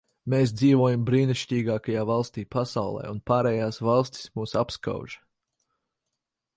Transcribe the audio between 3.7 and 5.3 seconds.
valstis mūs apskauž.